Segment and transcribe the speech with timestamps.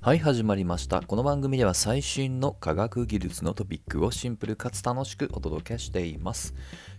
[0.00, 1.02] はい、始まりました。
[1.02, 6.54] この番組では最新の科学技術のトピックをシンプルかつ楽しくお届けしています。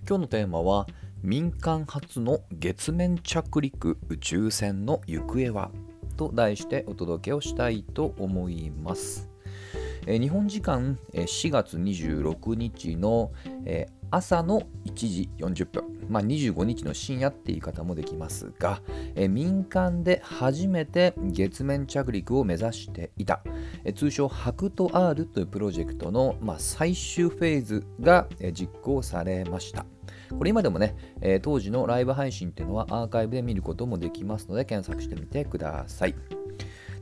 [0.06, 0.86] 今日のテーマは、
[1.24, 5.72] 民間初の月面着陸宇宙船の行方は？
[6.18, 9.30] と題してお届けをしたいと思います。
[10.06, 13.32] 日本時間4月26日の、
[14.12, 18.82] 朝の1時40分、まあ、25日の深夜って言い方もできますが、
[19.16, 23.42] え民間で初めて月面着陸を目指していた、
[23.84, 29.86] え通称ハクト R というプロジェクトの、まあ、最終フェーズが、え実行されました。
[30.38, 36.39] これ今でもね、え当時のライブ配信っていうのはアーカイブで見ることもできますので検索してみてください。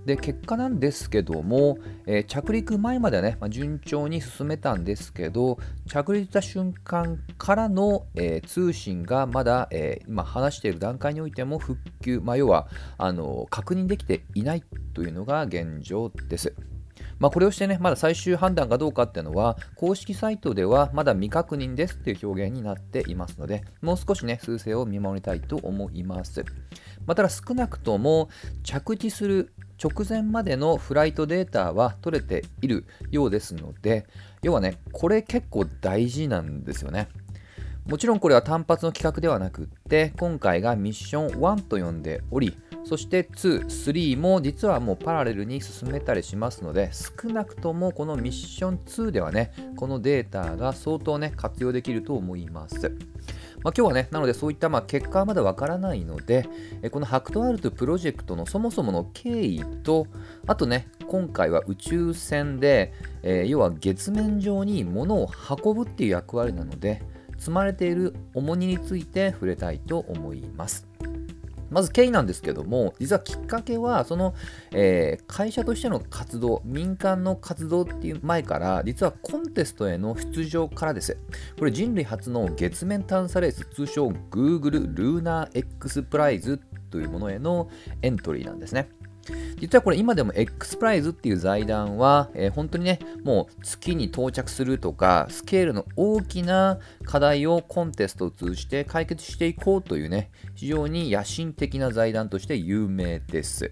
[0.07, 16.55] で結果なんですけども、えー着陸前まではね、まあ順調に進めたんですけど着陸した瞬間からの、えー通信がまだ、えー今話している段階においても復旧、まあ、要はあの確認できていないというのが現状です。
[17.19, 26.43] まあ、これをしてね、まだ最終判断かどうかっていうのは、公式サイトではまだ未確認ですっていう表現になっていますので、もう少しね、数勢を見守りたいと思います。
[27.05, 28.29] まあ、ただ少なくとも
[28.63, 34.05] 着地する直前までのフライトデータは取れているようですので、
[34.41, 37.07] 要はね、これ結構大事なんですよね。
[37.87, 52.91] もちろんこれは単発の企画ではなくって、今回がミッション1と呼んでおり、そして2、3も実はもうパラレルに進めたりしますので、少なくともこのミッション2ではね、このデータが相当ね、活用できると思います。
[53.63, 56.47] まあ、今日はね、なのでそういったまあ結果はまだわからないので、
[56.81, 60.07] えこのハクトアルトプロジェクトのそもそもの経緯と、
[60.45, 65.29] あとね、今回は宇宙船で、えー要は月面上に物を
[65.63, 67.01] 運ぶっていう役割なので、
[67.37, 70.87] 積まれている重荷について触れたいと思います。
[71.69, 74.33] まず経緯なんですけども、実はきっかけは、その、
[74.71, 81.17] えー会社としての活動、民間の活動っていう前から、実はコンテストへの出場からです。
[81.59, 86.59] これ人類初の月面探査レース、通称 Google Lunar X プライズ
[86.89, 87.69] というものへの
[88.01, 88.89] エントリーなんですね。
[89.59, 103.71] 実はこれ今でも X プライズっていう財団は、えー本当にね、もう月に到着するとか、スケールの大きな課題をコンテストを通じて解決していこうというね、非常に野心的な財団として有名です。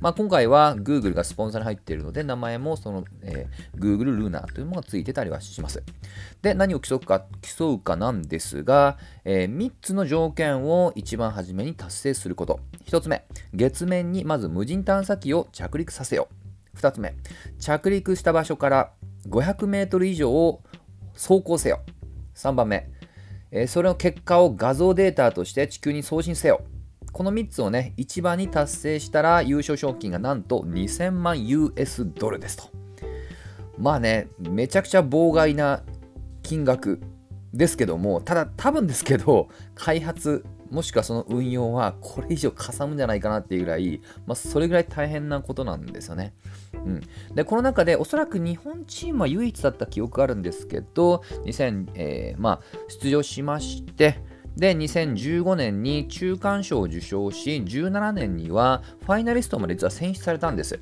[0.00, 5.82] まあ、今回は Google がスポンサーに入っているので、名前もその、えー Google Luna というものがついてたりはします。
[6.40, 12.60] で、何を競うか競うかなんですが、え3つの条件を一番初めに達成すること。
[12.86, 16.28] 1つ目、月面にまず無人探査機を着陸させよ
[16.74, 16.78] う。
[16.78, 17.14] 2つ目、
[17.58, 18.92] 着陸した場所から
[19.28, 20.62] 500メートル以上を
[21.12, 21.80] 走行せよ。
[22.34, 22.88] 3番目、
[23.50, 26.62] えーそれの結果を画像データとして地球に送信せよ。
[27.12, 32.64] この3つをね、一番に達成したら優勝賞金がなんと2000万 US ドルですと。
[33.78, 35.82] まあね、めちゃくちゃ妨害な
[36.42, 37.00] 金額
[37.52, 46.32] ですけども、ただ多分ですけど、開発、もしくはその運用はこれ以上かさむんじゃないかなっていうぐらい、まあ、それぐらい大変なことなんですよね。
[46.74, 47.00] うん、
[47.34, 54.20] でこの中でおそらく日本チームは唯一だった記憶があるんですけど、2000えーまあ、出場しまして、
[54.60, 60.78] で、2015年に中間賞を受賞し、17年にはファイナリストまで実は選出されたんです。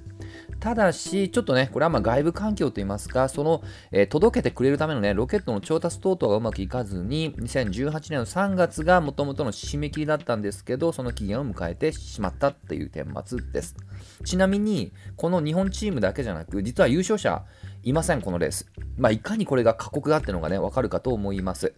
[0.58, 3.62] ただし、ちょっとね、これはま外部環境といいますか、その、
[3.92, 13.76] えー届けてくれるためのね、ロケットの調達等々がうまくいかずに、2018年の3月が元々の締め切りだったんですけど、その期限を迎えてしまったっていう顛末です。
[14.24, 17.44] ちなみに、この日本チームだけじゃなく、実は優勝者
[17.82, 18.66] いません、このレース。
[18.96, 21.74] まあ、いかにこれが過酷だってのがね、わかるかと思います。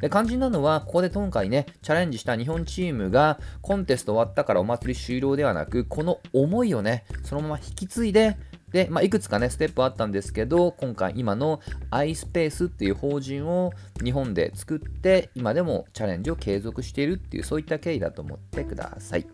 [0.00, 8.36] で肝心なのは、ここで今回ね、チャレンジした日本チームが、コンテスト終わったからお祭り終了ではなく、この思いをね、そのまま引き継いで、
[8.74, 11.60] で、まあ、いくつかね、ステップあったんですけど、今回今の
[11.92, 19.26] iSpace っていう法人を日本で作って、今でもチャレンジを継続しているっていう、そういった経緯だと思ってください。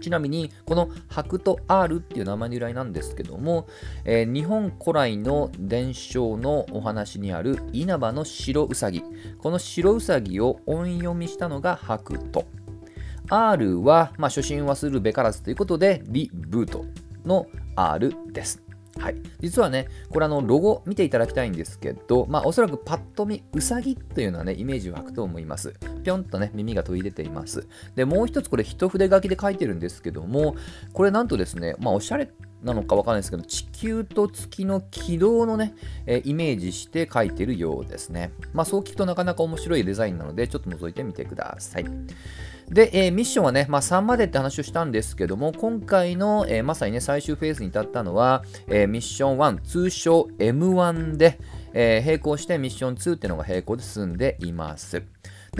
[0.00, 3.68] ちなみに、このハクト R っていう名前の由来なんですけども、
[4.04, 9.02] えー日本古来の伝承のお話にある稲葉の白うさぎ。
[9.38, 12.46] この白うさぎを音読みしたのがハクト。
[13.28, 16.84] R は、まあ、初心はするべからずということで、リブート
[17.24, 18.69] の R です。
[18.98, 25.74] はい、実はね、これあのロゴ見ていただきたいんですけど、まあ、おそらくパッと見、うさぎというのはね、イメージ湧くと思います。
[26.02, 27.66] ぴょんとね、耳が飛び出ています。
[27.94, 30.56] で、もう一つこれ一筆書きで書いてるんですけども、
[30.92, 32.30] これなんとですね、まあ、おしゃれ
[32.62, 35.74] なのかわかんないですけど、地球と月の軌道のね、
[36.06, 38.32] えーイメージして書いてるようですね。
[38.52, 41.86] まあ、そう聞くとなかなか面白いデザインなので、ちょっと覗いてみてください。
[42.68, 51.38] で、えー、ミッションはね、まあ、3までって話をしたんですけども、今回の、えー、まさにね、最終フェーズに至ったのは、え、ミッション1、通称 M1 で、
[51.72, 55.02] え並行してミッション2っていうのが並行で進んでいます。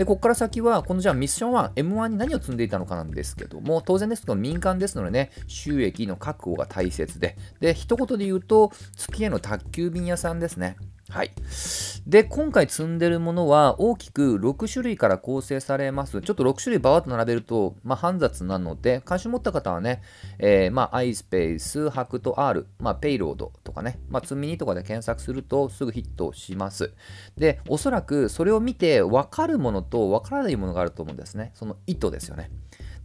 [0.01, 10.75] で、ここから先は、このじゃあミッション1、M1 に何を積んでいたのかなんですけども、当然ですけど民間ですのでね、収益の確保が大切で、で、一言で言うと、月への宅急便屋さんですね。
[11.11, 11.31] はい。
[12.07, 16.21] で、今回積んでるものは大きく6種類から構成されます。
[16.21, 20.01] ちょっと6種類バーッと並べると、まあ、煩雑なので、関心持った方はね、
[20.39, 26.93] えー、まあ、iSpace、ハクト R、まあ、ペイロードとかね、まあ、積み荷とかで検索するとすぐヒットします。
[27.37, 31.51] で、おそらくそれを見て分かるものと分からないものがあると思うんですね。
[31.55, 32.51] その意図ですよね。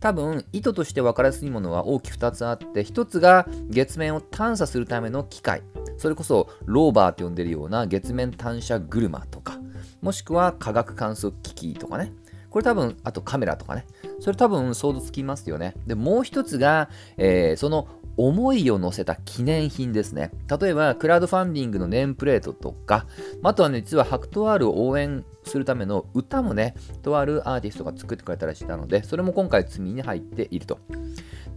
[0.01, 5.63] 多分意図として分かりやすいものは大きく2つあって1つが月面を探査するための機械
[5.97, 9.59] それこそローバーと呼んでるような月面探査車とか
[10.03, 12.13] もしくは科学観測機器とかね
[12.57, 13.85] これ多分、あとカメラとかね。
[14.19, 15.75] それ多分想像つきますよね。
[15.87, 17.87] で、もう一つが、えー、その
[18.17, 20.31] 思いを乗せた記念品ですね。
[20.61, 23.07] 例えば、クラウドファンディングのネームプレートとか、
[23.43, 30.79] あとはね、実はハクトワールを応援するための歌もね、とあるアーティストが作ってくれたりしたので、それも今回積みに入っていると。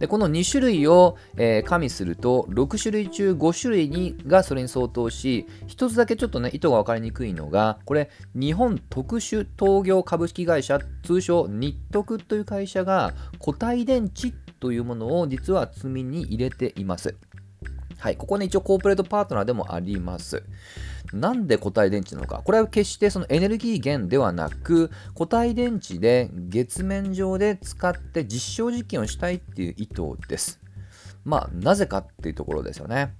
[0.00, 17.16] でこの2種類を、えー、加味すると6種類中5種類にがそれに相当し1つだけちょっとね意図が分かりにくいのがこれ日本特殊陶業株式会社通称日徳という会社が固体電池ってというものを実は積みに入れています。
[17.98, 20.42] はい、ここね一応コーポレートパートナーでもあります。
[21.12, 22.40] なんで固体電池なのか。
[22.44, 30.60] これは決してそのエネルギー源ではなく、固体電池で月面上で使って実証実験をしたいっていう意図です。
[31.24, 33.14] まあ、なぜかっていうところですよね。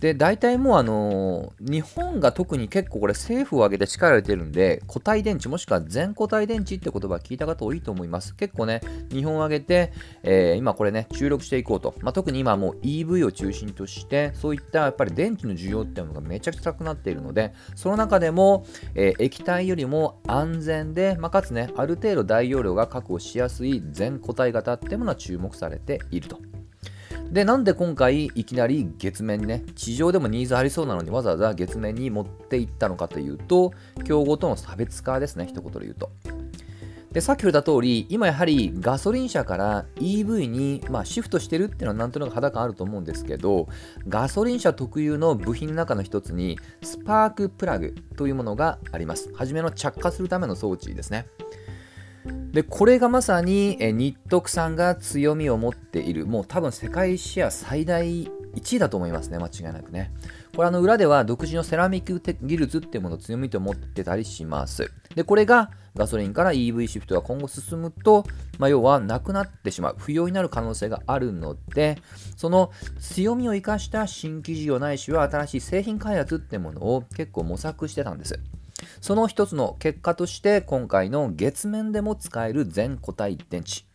[0.00, 8.34] で、大体もうあのー、日本が特に結構これ政府を挙げて力を入れてるんで、固体電池もしくは全固体電池って言葉聞いた方多いと思います。
[8.34, 11.94] 結構ね、日本を挙げて、えー、今これね、注力していこうと。
[12.02, 26.45] まあ、特に今もう EV を中心として、そういったやっぱり電池の需要っていうのがめちゃくちゃ高くなっているので、その中でも、えー、液体よりも安全で、まあ、かつね、ある程度大容量が確保しやすい全固体型っていうものは注目されていると。
[27.30, 33.72] で、なんで今回いきなり月面ね、地上でもニーズありそうなのにわざわざ月面に持っていったのかというと、
[34.04, 36.10] 競合との差別化ですね、一言で言うと。
[37.16, 43.68] でさっき言った通り、今やはりガソリン車から EV に、まあ、シフトしてるっていうのはなんとなく肌感あると思うんですけど、
[44.06, 49.32] ガソリン車特有の部品の中の一つに、スパークプラグというものがあります。
[49.32, 51.26] はじめの着火するための装置ですね。
[52.52, 60.10] でこれがまさにえ日徳さんが強みを持っているもう多分世界シェア最大1位だと思いますね間違いなくね。
[60.54, 64.90] これあの裏では独自のセラミック技術っていうものを強みと思ってたりします。
[65.14, 68.24] でこれがガソリンから EV シフトが今後進むと、
[68.58, 71.98] まあ、要はなくなってしまう不要になる可能性があるので
[72.36, 72.70] その
[73.00, 78.38] 強みを生かした新規事業ないしは新しい製品開発ってものを結構模索してたんです。
[79.00, 83.86] その一つの結果として今回の月面でも使える全固体電池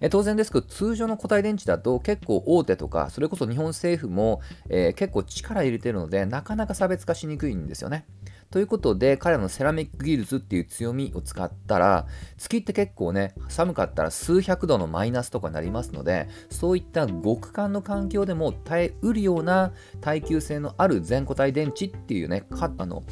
[0.00, 8.06] え当然ですけど通常の固体電池だと結構大手とかそれこそ日本政府も、えー、結構力入れてるのでなかなか差別化しにくいんですよね。
[8.50, 12.06] ということで彼らのセラミック技術っていう強みを使ったら
[12.38, 22.44] 月って結構ね寒かったら数百度のマイナスとかになりますのでそういった極寒の環境でも耐えうるような耐久性のある全固体電池っていうね
[22.78, 23.02] あの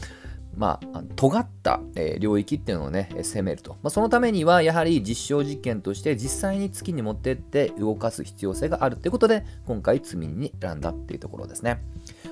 [0.57, 3.73] まあ、尖った、え、領域っていうのをね、攻めると。
[3.83, 11.83] まあ、そのためには、やはり実証実験として実際に月に持ってって動かす必要性があるということで、今回、積みに選んだっていうところですね。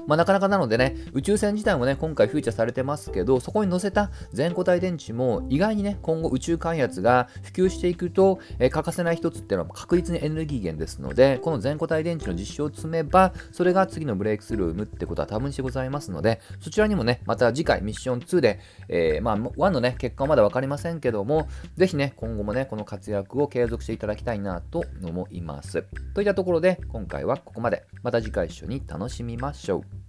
[0.07, 25.85] まあ、なかなかなのでね、宇宙船自体もね、今回フィーチャーされてますけど、そこに載せた全固体電池も意外にね、今後宇宙開発が普及していくと、えー、欠かせない一つっていうのは確実にエネルギー源ですので、この全固体電池の実証を積めば、それが次のブレイクスルーを生むってことは多分してございますので、そちらにもね、また次回ミッションョン2で、えー、まあ、1のね、結果はまだ分かりませんけども、ぜひね、今後もね、この活躍を継続していただきたいなと思います。
[26.15, 27.85] といったところで、今回はここまで。
[28.03, 30.02] また次回一緒に楽しみましょう。